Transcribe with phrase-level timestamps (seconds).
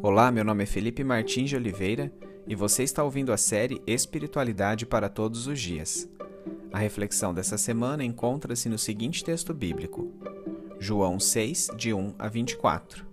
[0.00, 2.12] Olá, meu nome é Felipe Martins de Oliveira
[2.46, 6.08] e você está ouvindo a série Espiritualidade para Todos os Dias.
[6.72, 10.08] A reflexão dessa semana encontra-se no seguinte texto bíblico,
[10.78, 13.04] João 6, de 1 a 24,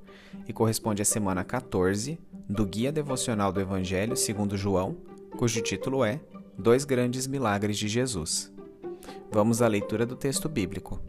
[0.48, 4.96] e corresponde à semana 14 do Guia Devocional do Evangelho segundo João,
[5.36, 6.20] cujo título é
[6.56, 8.54] Dois Grandes Milagres de Jesus.
[9.32, 11.02] Vamos à leitura do texto bíblico.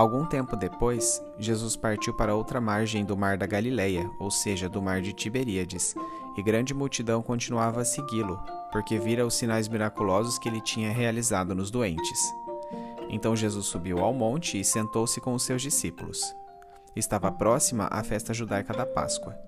[0.00, 4.80] Algum tempo depois, Jesus partiu para outra margem do mar da Galileia, ou seja, do
[4.80, 5.94] mar de Tiberíades,
[6.38, 11.54] e grande multidão continuava a segui-lo, porque vira os sinais miraculosos que ele tinha realizado
[11.54, 12.18] nos doentes.
[13.10, 16.34] Então Jesus subiu ao monte e sentou-se com os seus discípulos.
[16.96, 19.38] Estava próxima a festa judaica da Páscoa.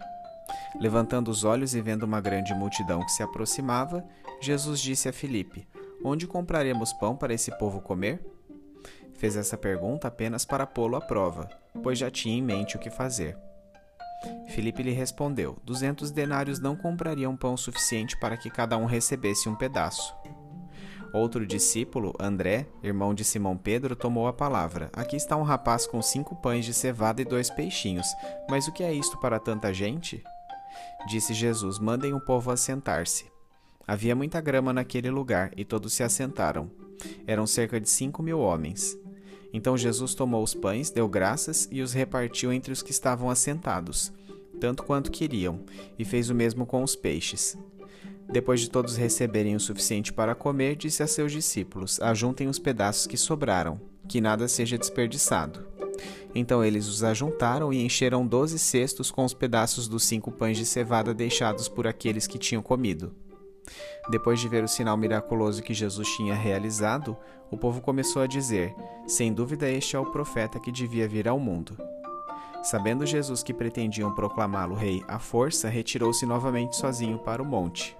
[0.79, 4.05] Levantando os olhos e vendo uma grande multidão que se aproximava,
[4.39, 5.67] Jesus disse a Filipe:
[6.05, 8.23] Onde compraremos pão para esse povo comer?
[9.23, 11.49] Fez essa pergunta apenas para pô-lo à prova,
[11.81, 13.39] pois já tinha em mente o que fazer.
[14.49, 19.55] Filipe lhe respondeu: Duzentos denários não comprariam pão suficiente para que cada um recebesse um
[19.55, 20.13] pedaço.
[21.15, 24.91] Outro discípulo, André, irmão de Simão Pedro, tomou a palavra.
[24.93, 28.09] Aqui está um rapaz com cinco pães de cevada e dois peixinhos.
[28.51, 30.21] Mas o que é isto para tanta gente?
[31.07, 33.31] Disse Jesus: Mandem o povo assentar-se.
[33.87, 36.69] Havia muita grama naquele lugar e todos se assentaram.
[37.25, 39.01] Eram cerca de cinco mil homens.
[39.53, 44.13] Então Jesus tomou os pães, deu graças e os repartiu entre os que estavam assentados,
[44.61, 45.61] tanto quanto queriam,
[45.99, 47.57] e fez o mesmo com os peixes.
[48.31, 53.07] Depois de todos receberem o suficiente para comer, disse a seus discípulos: Ajuntem os pedaços
[53.07, 55.67] que sobraram, que nada seja desperdiçado.
[56.35, 60.65] Então eles os ajuntaram e encheram doze cestos com os pedaços dos cinco pães de
[60.65, 63.15] cevada deixados por aqueles que tinham comido.
[64.11, 67.17] Depois de ver o sinal miraculoso que Jesus tinha realizado,
[67.51, 68.75] o povo começou a dizer:
[69.07, 71.77] Sem dúvida, este é o profeta que devia vir ao mundo.
[72.63, 77.97] Sabendo Jesus que pretendiam proclamá-lo rei à força, retirou-se novamente sozinho para o monte.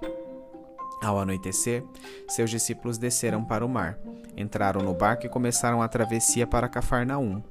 [1.03, 1.85] Ao anoitecer,
[2.29, 3.99] seus discípulos desceram para o mar,
[4.37, 7.43] entraram no barco e começaram a travessia para Cafarnaum.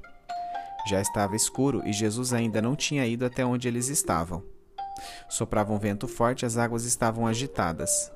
[0.88, 4.42] Já estava escuro e Jesus ainda não tinha ido até onde eles estavam.
[5.32, 8.12] Soprava um vento forte, as águas estavam agitadas.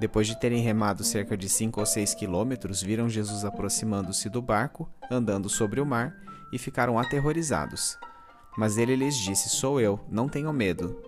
[0.00, 4.88] Depois de terem remado cerca de cinco ou seis quilômetros, viram Jesus aproximando-se do barco,
[5.10, 6.16] andando sobre o mar,
[6.50, 7.98] e ficaram aterrorizados.
[8.56, 10.98] Mas ele lhes disse: Sou eu, não tenham medo.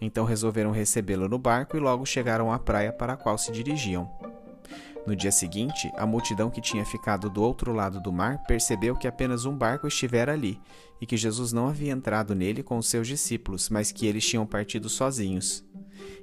[0.00, 4.10] Então resolveram recebê-lo no barco e logo chegaram à praia para a qual se dirigiam.
[5.06, 9.08] No dia seguinte, a multidão que tinha ficado do outro lado do mar percebeu que
[9.08, 10.60] apenas um barco estivera ali
[11.00, 14.46] e que Jesus não havia entrado nele com os seus discípulos, mas que eles tinham
[14.46, 15.64] partido sozinhos.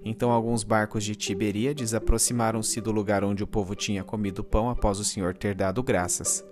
[0.03, 4.99] Então alguns barcos de Tiberíades aproximaram-se do lugar onde o povo tinha comido pão após
[4.99, 6.45] o Senhor ter dado graças.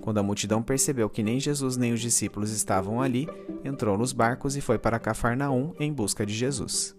[0.00, 3.28] Quando a multidão percebeu que nem Jesus nem os discípulos estavam ali,
[3.64, 6.96] entrou nos barcos e foi para Cafarnaum em busca de Jesus.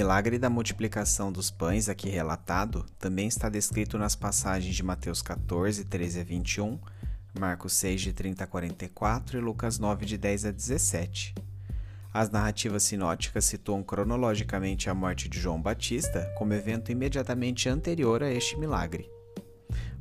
[0.00, 5.84] Milagre da multiplicação dos pães aqui relatado também está descrito nas passagens de Mateus 14,
[5.84, 6.78] 13 a 21,
[7.38, 11.34] Marcos 6, de 30 a 44 e Lucas 9, de 10 a 17.
[12.14, 18.32] As narrativas sinóticas situam cronologicamente a morte de João Batista como evento imediatamente anterior a
[18.32, 19.06] este milagre.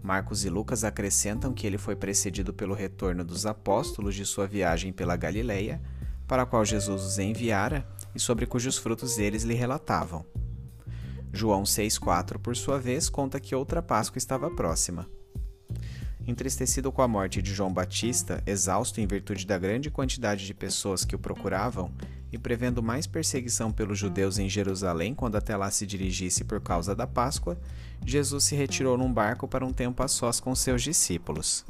[0.01, 4.93] Marcos e Lucas acrescentam que ele foi precedido pelo retorno dos apóstolos de sua viagem
[4.93, 5.81] pela Galileia,
[6.25, 10.25] para a qual Jesus os enviara e sobre cujos frutos eles lhe relatavam.
[11.31, 15.07] João 6,4, por sua vez, conta que outra Páscoa estava próxima.
[16.27, 21.03] Entristecido com a morte de João Batista, exausto em virtude da grande quantidade de pessoas
[21.05, 21.91] que o procuravam,
[22.31, 26.95] e prevendo mais perseguição pelos judeus em Jerusalém quando até lá se dirigisse por causa
[26.95, 27.59] da Páscoa,
[28.05, 31.65] Jesus se retirou num barco para um tempo a sós com seus discípulos.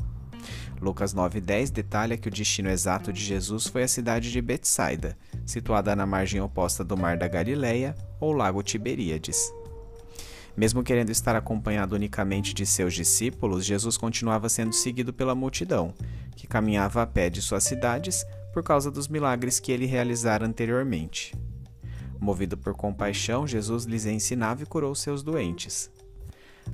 [0.81, 5.95] Lucas 9,10 detalha que o destino exato de Jesus foi a cidade de Betsaida, situada
[5.95, 9.51] na margem oposta do Mar da Galileia ou Lago Tiberíades.
[10.55, 15.93] Mesmo querendo estar acompanhado unicamente de seus discípulos, Jesus continuava sendo seguido pela multidão,
[16.35, 21.33] que caminhava a pé de suas cidades por causa dos milagres que ele realizara anteriormente.
[22.19, 25.89] Movido por compaixão, Jesus lhes ensinava e curou seus doentes.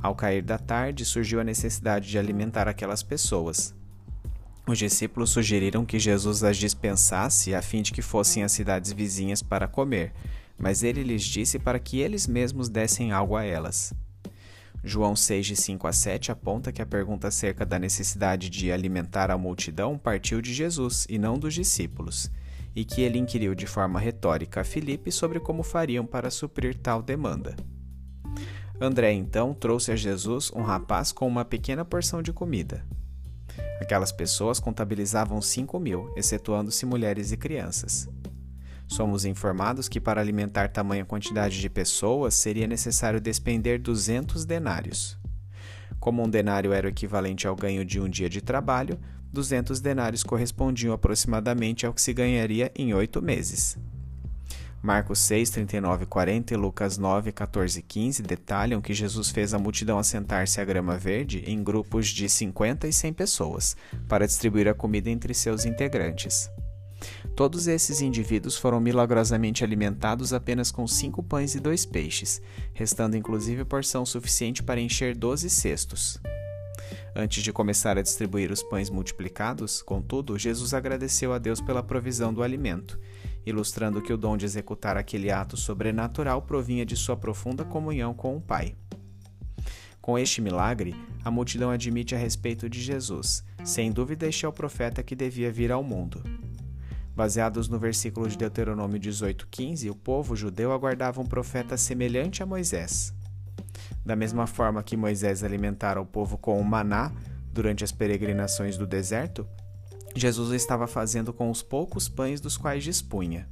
[0.01, 3.73] Ao cair da tarde, surgiu a necessidade de alimentar aquelas pessoas.
[4.67, 9.43] Os discípulos sugeriram que Jesus as dispensasse a fim de que fossem às cidades vizinhas
[9.43, 10.11] para comer,
[10.57, 13.93] mas ele lhes disse para que eles mesmos dessem algo a elas.
[14.83, 19.31] João 6, de 5 a 7 aponta que a pergunta acerca da necessidade de alimentar
[19.31, 22.31] a multidão partiu de Jesus e não dos discípulos,
[22.75, 27.01] e que ele inquiriu de forma retórica a Filipe sobre como fariam para suprir tal
[27.01, 27.55] demanda.
[28.79, 32.85] André então trouxe a Jesus um rapaz com uma pequena porção de comida.
[33.79, 38.09] Aquelas pessoas contabilizavam cinco mil, excetuando-se mulheres e crianças.
[38.87, 45.17] Somos informados que para alimentar tamanha quantidade de pessoas seria necessário despender 200 denários.
[45.99, 48.99] Como um denário era o equivalente ao ganho de um dia de trabalho,
[49.33, 53.77] 200 denários correspondiam aproximadamente ao que se ganharia em oito meses.
[54.85, 59.51] Marcos 6, 39 e 40 e Lucas 9, 14 e 15 detalham que Jesus fez
[59.51, 63.75] a multidão assentar-se à grama verde em grupos de 50 e 100 pessoas,
[64.07, 66.51] para distribuir a comida entre seus integrantes.
[67.35, 72.39] Todos esses indivíduos foram milagrosamente alimentados apenas com cinco pães e dois peixes,
[72.71, 76.19] restando inclusive porção suficiente para encher doze cestos.
[77.15, 82.31] Antes de começar a distribuir os pães multiplicados, contudo, Jesus agradeceu a Deus pela provisão
[82.31, 82.99] do alimento
[83.45, 88.35] ilustrando que o dom de executar aquele ato sobrenatural provinha de sua profunda comunhão com
[88.35, 88.75] o Pai.
[90.01, 93.43] Com este milagre, a multidão admite a respeito de Jesus.
[93.63, 96.21] Sem dúvida, este é o profeta que devia vir ao mundo.
[97.15, 103.13] Baseados no versículo de Deuteronômio 18,15, o povo judeu aguardava um profeta semelhante a Moisés.
[104.05, 107.11] Da mesma forma que Moisés alimentara o povo com o maná
[107.51, 109.47] durante as peregrinações do deserto,
[110.15, 113.47] Jesus estava fazendo com os poucos pães dos quais dispunha.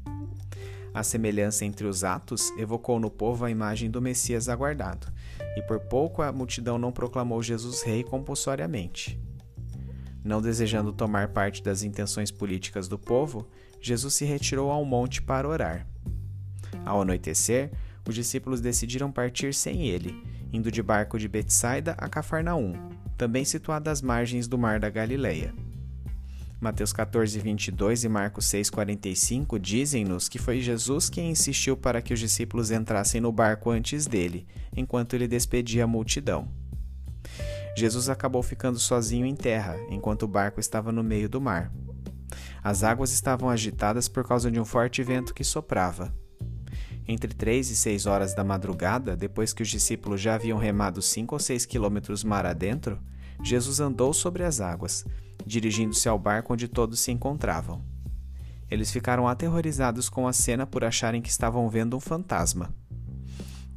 [0.93, 5.07] A semelhança entre os atos evocou no povo a imagem do Messias aguardado,
[5.57, 9.19] e por pouco a multidão não proclamou Jesus rei compulsoriamente.
[10.23, 13.45] Não desejando tomar parte das intenções políticas do povo,
[13.81, 15.85] Jesus se retirou ao monte para orar.
[16.85, 17.71] Ao anoitecer,
[18.07, 20.23] os discípulos decidiram partir sem ele,
[20.53, 22.73] indo de barco de Betsaida a Cafarnaum,
[23.17, 25.53] também situada às margens do mar da Galileia.
[26.63, 32.13] Mateus 14, 22 e Marcos 6, 45 dizem-nos que foi Jesus quem insistiu para que
[32.13, 36.47] os discípulos entrassem no barco antes dele, enquanto ele despedia a multidão.
[37.75, 41.69] Jesus acabou ficando sozinho em terra, enquanto o barco estava no meio do mar.
[42.63, 46.15] As águas estavam agitadas por causa de um forte vento que soprava.
[47.05, 51.35] Entre três e seis horas da madrugada, depois que os discípulos já haviam remado cinco
[51.35, 52.97] ou seis quilômetros mar adentro,
[53.43, 55.05] Jesus andou sobre as águas,
[55.45, 57.81] dirigindo-se ao barco onde todos se encontravam.
[58.69, 62.73] Eles ficaram aterrorizados com a cena por acharem que estavam vendo um fantasma.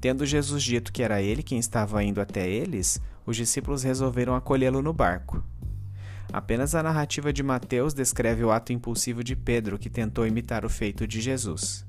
[0.00, 4.80] Tendo Jesus dito que era ele quem estava indo até eles, os discípulos resolveram acolhê-lo
[4.80, 5.42] no barco.
[6.32, 10.68] Apenas a narrativa de Mateus descreve o ato impulsivo de Pedro que tentou imitar o
[10.68, 11.86] feito de Jesus.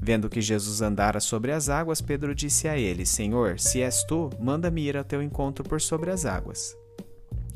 [0.00, 4.30] Vendo que Jesus andara sobre as águas, Pedro disse a ele: Senhor, se és tu,
[4.40, 6.76] manda-me ir ao teu encontro por sobre as águas.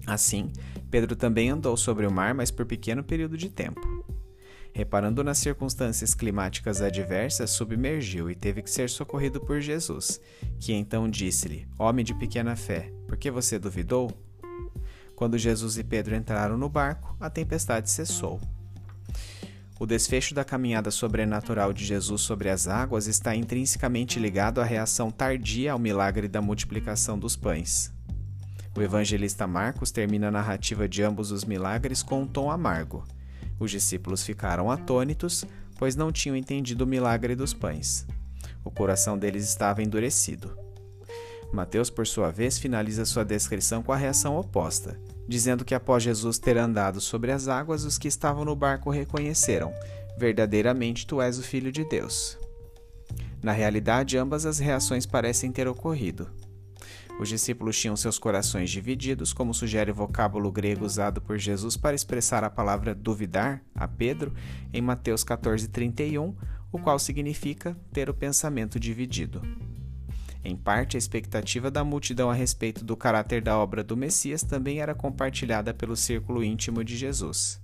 [0.06, 0.52] Assim,
[0.90, 3.80] Pedro também andou sobre o mar, mas por pequeno período de tempo.
[4.72, 10.20] Reparando nas circunstâncias climáticas adversas, submergiu e teve que ser socorrido por Jesus,
[10.60, 14.10] que então disse-lhe: Homem de pequena fé, por que você duvidou?
[15.16, 18.38] Quando Jesus e Pedro entraram no barco, a tempestade cessou.
[19.80, 25.10] O desfecho da caminhada sobrenatural de Jesus sobre as águas está intrinsecamente ligado à reação
[25.10, 27.95] tardia ao milagre da multiplicação dos pães.
[28.76, 33.04] O evangelista Marcos termina a narrativa de ambos os milagres com um tom amargo.
[33.58, 35.46] Os discípulos ficaram atônitos,
[35.78, 38.06] pois não tinham entendido o milagre dos pães.
[38.62, 40.54] O coração deles estava endurecido.
[41.50, 46.38] Mateus, por sua vez, finaliza sua descrição com a reação oposta, dizendo que após Jesus
[46.38, 49.72] ter andado sobre as águas, os que estavam no barco reconheceram:
[50.18, 52.36] Verdadeiramente tu és o Filho de Deus.
[53.42, 56.28] Na realidade, ambas as reações parecem ter ocorrido.
[57.18, 61.96] Os discípulos tinham seus corações divididos, como sugere o vocábulo grego usado por Jesus para
[61.96, 64.34] expressar a palavra duvidar a Pedro
[64.72, 66.34] em Mateus 14:31,
[66.70, 69.40] o qual significa ter o pensamento dividido.
[70.44, 74.80] Em parte, a expectativa da multidão a respeito do caráter da obra do Messias também
[74.80, 77.60] era compartilhada pelo círculo íntimo de Jesus.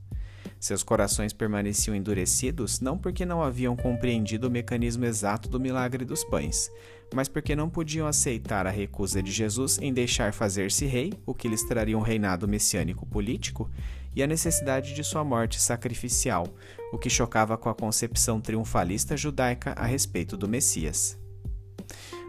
[0.63, 6.23] Seus corações permaneciam endurecidos não porque não haviam compreendido o mecanismo exato do milagre dos
[6.23, 6.71] pães,
[7.13, 11.49] mas porque não podiam aceitar a recusa de Jesus em deixar fazer-se rei, o que
[11.49, 13.69] lhes traria um reinado messiânico político,
[14.15, 16.47] e a necessidade de sua morte sacrificial,
[16.93, 21.19] o que chocava com a concepção triunfalista judaica a respeito do Messias.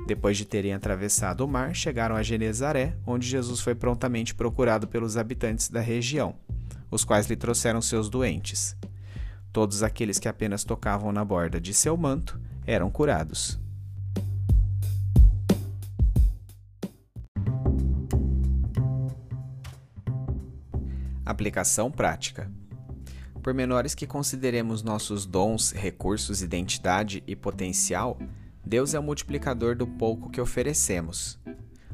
[0.07, 5.17] Depois de terem atravessado o mar, chegaram a Genezaré, onde Jesus foi prontamente procurado pelos
[5.17, 6.35] habitantes da região
[6.93, 8.75] os quais lhe trouxeram seus doentes.
[9.51, 13.59] Todos aqueles que apenas tocavam na borda de seu manto eram curados.
[21.25, 22.51] Aplicação prática.
[23.41, 28.17] Por menores que consideremos nossos dons, recursos, identidade e potencial,
[28.65, 31.42] Deus é o multiplicador do pouco que oferecemos.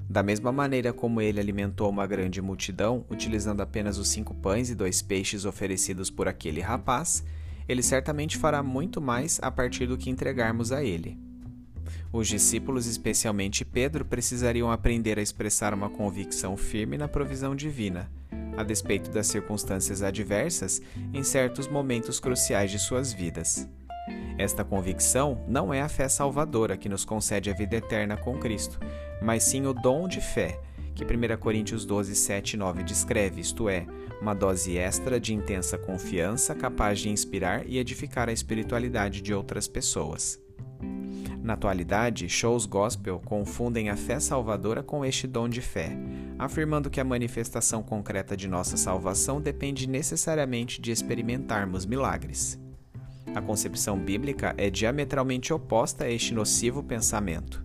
[0.10, 4.76] Da mesma maneira como ele alimentou uma grande multidão, utilizando apenas os cinco pães e
[4.76, 7.24] dois peixes oferecidos por aquele rapaz,
[7.68, 11.16] ele certamente fará muito mais a partir do que entregarmos a ele.
[12.12, 18.10] Os discípulos, especialmente Pedro, precisariam aprender a expressar uma convicção firme na provisão divina,
[18.58, 20.82] a despeito das circunstâncias adversas
[21.14, 23.70] em certos momentos cruciais de suas vidas.
[24.40, 28.80] Esta convicção não é a fé salvadora que nos concede a vida eterna com Cristo,
[29.22, 30.62] mas sim o dom de fé,
[30.96, 33.86] que 1 Coríntios 12, 7 e 9 descreve, isto é,
[34.22, 39.68] uma dose extra de intensa confiança capaz de inspirar e edificar a espiritualidade de outras
[39.68, 40.42] pessoas.
[41.44, 45.92] Na atualidade, shows gospel confundem a fé salvadora com este dom de fé,
[46.38, 52.58] afirmando que a manifestação concreta de nossa salvação depende necessariamente de experimentarmos milagres.
[53.36, 57.64] A concepção bíblica é diametralmente oposta a este nocivo pensamento.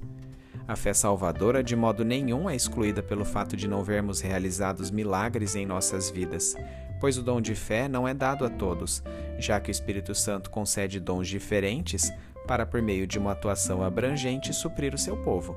[0.68, 5.54] A fé salvadora de modo nenhum é excluída pelo fato de não vermos realizados milagres
[5.54, 6.54] em nossas vidas,
[7.00, 9.02] pois o dom de fé não é dado a todos,
[9.38, 12.12] já que o Espírito Santo concede dons diferentes
[12.46, 15.56] para, por meio de uma atuação abrangente, suprir o seu povo.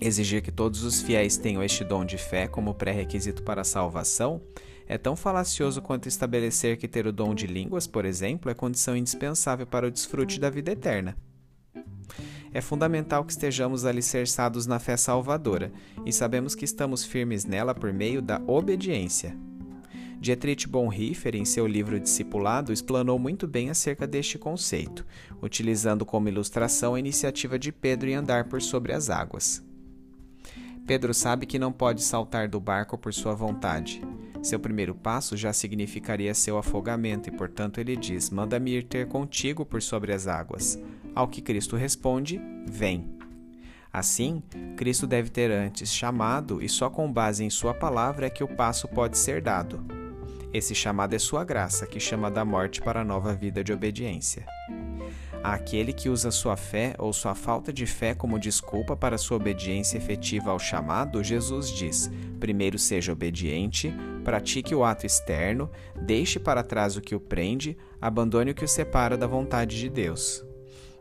[0.00, 4.42] Exigir que todos os fiéis tenham este dom de fé como pré-requisito para a salvação
[4.88, 8.96] é tão falacioso quanto estabelecer que ter o dom de línguas, por exemplo, é condição
[8.96, 11.16] indispensável para o desfrute da vida eterna.
[12.52, 15.72] É fundamental que estejamos alicerçados na fé salvadora
[16.06, 19.36] e sabemos que estamos firmes nela por meio da obediência.
[20.18, 25.04] Dietrich Bonhoeffer, em seu livro Discipulado, explanou muito bem acerca deste conceito,
[25.42, 29.62] utilizando como ilustração a iniciativa de Pedro em andar por sobre as águas.
[30.86, 34.00] Pedro sabe que não pode saltar do barco por sua vontade.
[34.46, 39.66] Seu primeiro passo já significaria seu afogamento e, portanto, ele diz: Manda-me ir ter contigo
[39.66, 40.80] por sobre as águas.
[41.16, 43.10] Ao que Cristo responde: Vem.
[43.92, 44.40] Assim,
[44.76, 48.54] Cristo deve ter antes chamado, e só com base em Sua palavra é que o
[48.54, 49.84] passo pode ser dado.
[50.52, 54.46] Esse chamado é Sua graça, que chama da morte para a nova vida de obediência.
[55.42, 59.98] Aquele que usa sua fé ou sua falta de fé como desculpa para sua obediência
[59.98, 63.92] efetiva ao chamado, Jesus diz: primeiro seja obediente,
[64.26, 68.68] pratique o ato externo, deixe para trás o que o prende, abandone o que o
[68.68, 70.44] separa da vontade de Deus.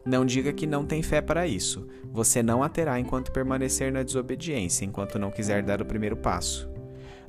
[0.06, 1.88] Não diga que não tem fé para isso.
[2.14, 6.70] Você não a terá enquanto permanecer na desobediência, enquanto não quiser dar o primeiro passo.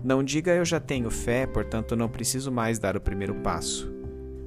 [0.05, 3.91] Não diga eu já tenho fé, portanto não preciso mais dar o primeiro passo.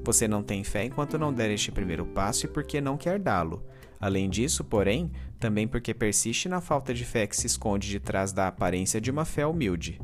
[0.03, 3.65] Você não tem fé enquanto não der este primeiro passo e porque não quer dá-lo.
[3.99, 8.31] Além disso, porém, também porque persiste na falta de fé que se esconde de trás
[8.31, 9.99] da aparência de uma fé humilde.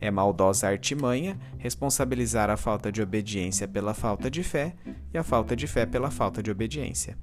[0.00, 4.74] É maldosa artimanha responsabilizar a falta de obediência pela falta de fé
[5.12, 7.16] e a falta de fé pela falta de obediência.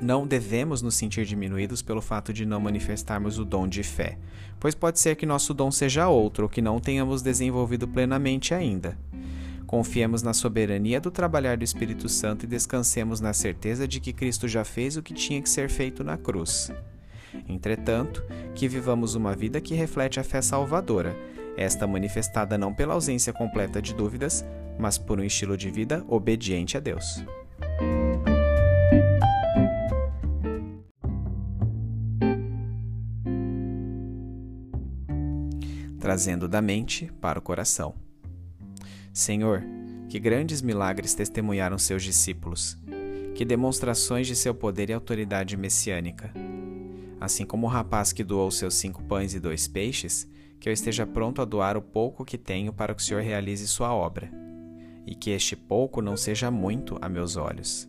[0.00, 4.18] Não devemos nos sentir diminuídos pelo fato de não manifestarmos o dom de fé,
[4.60, 8.98] pois pode ser que nosso dom seja outro ou que não tenhamos desenvolvido plenamente ainda.
[9.66, 14.46] Confiemos na soberania do trabalhar do Espírito Santo e descansemos na certeza de que Cristo
[14.46, 16.70] já fez o que tinha que ser feito na cruz.
[17.48, 18.24] Entretanto,
[18.54, 21.16] que vivamos uma vida que reflete a fé salvadora,
[21.56, 24.44] esta manifestada não pela ausência completa de dúvidas,
[24.78, 27.24] mas por um estilo de vida obediente a Deus.
[36.06, 37.92] trazendo da mente para o coração.
[39.12, 39.64] Senhor,
[40.08, 42.78] que grandes milagres testemunharam seus discípulos,
[43.34, 46.32] que demonstrações de seu poder e autoridade messiânica.
[47.26, 50.30] Assim como o rapaz que doou seus cinco pães e dois peixes,
[50.60, 53.66] que eu esteja pronto a doar o pouco que tenho para que o Senhor realize
[53.66, 54.30] sua obra,
[55.04, 57.88] e que este pouco não seja muito a meus olhos.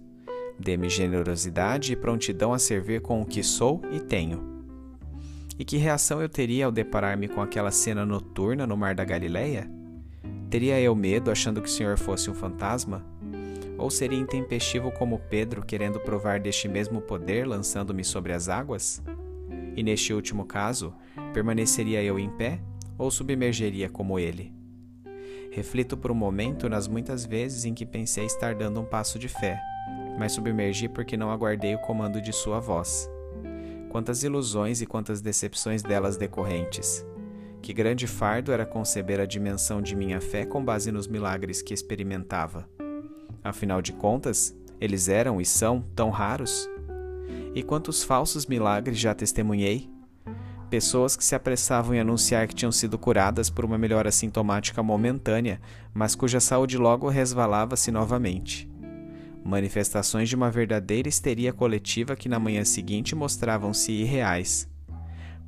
[0.60, 4.58] Dê-me generosidade e prontidão a servir com o que sou e tenho
[5.60, 9.70] e que reação eu teria ao deparar-me com aquela cena noturna no mar da Galileia?
[10.50, 13.06] Teria eu medo achando que o Senhor fosse um fantasma?
[13.78, 19.02] Ou seria intempestivo como Pedro, querendo provar deste mesmo poder, lançando-me sobre as águas?
[19.78, 20.94] E neste último caso,
[21.34, 22.60] permaneceria eu em pé
[22.98, 24.52] ou submergeria como ele?
[25.52, 29.30] Reflito por um momento nas muitas vezes em que pensei estar dando um passo de
[29.30, 29.58] fé,
[30.20, 33.10] mas submergi porque não aguardei o comando de sua voz
[33.98, 37.06] quantas ilusões e quantas decepções delas decorrentes.
[37.62, 41.74] Que grande fardo era conceber a dimensão de minha fé com base nos milagres que
[41.74, 42.70] experimentava.
[43.44, 46.70] Afinal de contas, eles eram e são tão raros.
[47.56, 49.90] E quantos falsos milagres já testemunhei?
[50.70, 55.62] Pessoas que se apressavam em anunciar que tinham sido curadas por uma melhora sintomática momentânea,
[55.94, 58.70] mas cuja saúde logo resvalava-se novamente
[59.48, 64.70] manifestações de uma verdadeira histeria coletiva que na manhã seguinte mostravam-se irreais.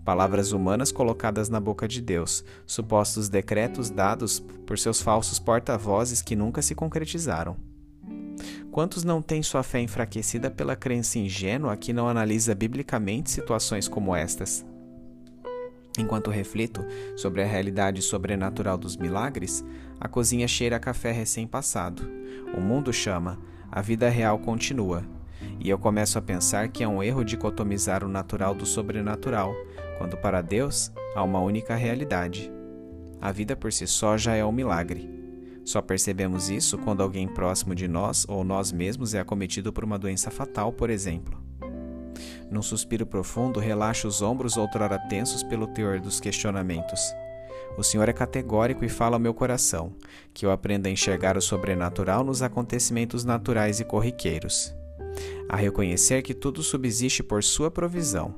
[0.05, 6.35] Palavras humanas colocadas na boca de Deus, supostos decretos dados por seus falsos porta-vozes que
[6.35, 7.57] nunca se concretizaram.
[8.71, 14.15] Quantos não têm sua fé enfraquecida pela crença ingênua que não analisa biblicamente situações como
[14.15, 14.65] estas?
[15.97, 16.85] Enquanto reflito
[17.17, 19.65] sobre a realidade sobrenatural dos milagres,
[19.99, 22.09] a cozinha cheira a café recém-passado.
[22.55, 23.39] O mundo chama,
[23.71, 25.03] a vida real continua.
[25.59, 29.53] E eu começo a pensar que é um erro dicotomizar o natural do sobrenatural,
[29.97, 32.51] quando para Deus há uma única realidade.
[33.19, 35.18] A vida por si só já é um milagre.
[35.69, 39.99] Só percebemos isso quando alguém próximo de nós ou nós mesmos é acometido por uma
[39.99, 41.39] doença fatal, por exemplo.
[42.49, 46.99] Num suspiro profundo, relaxo os ombros outrora tensos pelo teor dos questionamentos.
[47.77, 49.93] O Senhor é categórico e fala ao meu coração,
[50.33, 54.73] que eu aprenda a enxergar o sobrenatural nos acontecimentos naturais e corriqueiros.
[55.47, 58.33] A reconhecer que tudo subsiste por sua provisão,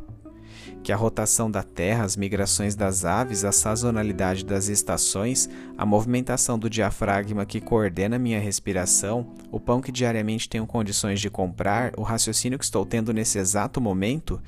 [0.83, 6.57] que a rotação da terra, as migrações das aves, a sazonalidade das estações, a movimentação
[6.57, 12.01] do diafragma que coordena minha respiração, o pão que diariamente tenho condições de comprar, o
[12.01, 14.41] raciocínio que estou tendo nesse exato momento,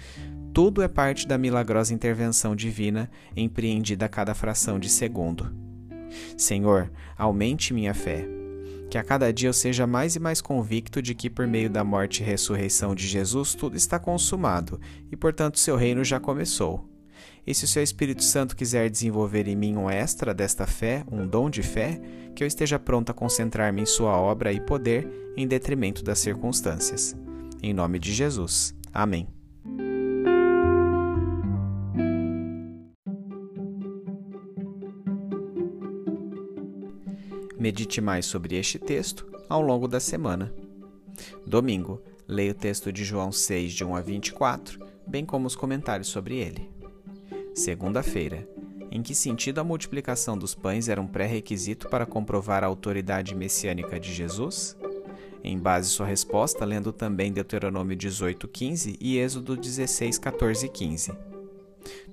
[0.54, 5.52] tudo é parte da milagrosa intervenção divina empreendida a cada fração de segundo.
[6.38, 8.43] Senhor, aumente minha fé
[8.94, 11.84] que a cada dia eu seja mais e mais convicto de que, por meio da
[11.84, 14.80] morte e ressurreição de Jesus, tudo está consumado
[15.12, 16.88] e, portanto, seu reino já começou.
[17.44, 21.26] E se o seu Espírito Santo quiser desenvolver em mim um extra desta fé, um
[21.26, 22.00] dom de fé,
[22.36, 27.16] que eu esteja pronto a concentrar-me em sua obra e poder em detrimento das circunstâncias.
[27.64, 28.76] Em nome de Jesus.
[28.94, 29.28] Amém.
[37.64, 40.54] Medite mais sobre este texto ao longo da semana.
[41.48, 46.10] Domingo, leia o texto de João 6, de 1 a 24, bem como os comentários
[46.10, 46.70] sobre ele.
[47.56, 48.46] Segunda-feira,
[48.92, 53.98] em que sentido a multiplicação dos pães era um pré-requisito para comprovar a autoridade messiânica
[53.98, 54.78] de Jesus?
[55.42, 61.14] Em base sua resposta, lendo também Deuteronômio 18, 15 e Êxodo 16, 14 e 15.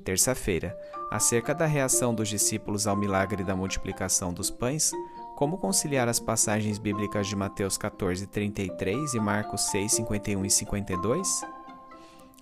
[0.05, 0.79] Terça-feira,
[1.11, 4.93] acerca da reação dos discípulos ao milagre da multiplicação dos pães,
[5.41, 11.47] como conciliar as passagens bíblicas de Mateus 14, 33 e Marcos 6, 51 e 52?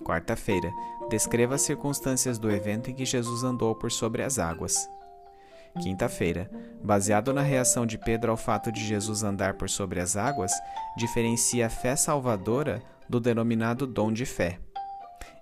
[0.04, 0.68] Quarta-feira,
[1.08, 4.90] descreva as circunstâncias do evento em que Jesus andou por sobre as águas.
[5.80, 6.50] Quinta-feira,
[6.82, 10.50] baseado na reação de Pedro ao fato de Jesus andar por sobre as águas,
[10.96, 14.58] diferencia a fé salvadora do denominado dom de fé.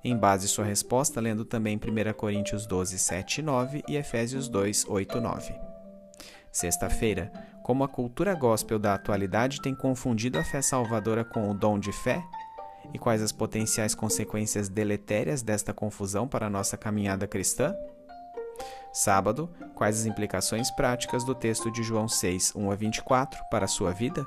[0.04, 4.84] Em base sua resposta, lendo também 1 Coríntios 12, 7 e 9 e Efésios 2,
[4.86, 5.75] 8 e 9.
[6.56, 7.30] Sexta-feira,
[7.62, 11.92] como a cultura gospel da atualidade tem confundido a fé salvadora com o dom de
[11.92, 12.24] fé?
[12.94, 17.76] E quais as potenciais consequências deletérias desta confusão para a nossa caminhada cristã?
[18.90, 23.68] Sábado, quais as implicações práticas do texto de João 6, 1 a 24 para a
[23.68, 24.26] sua vida?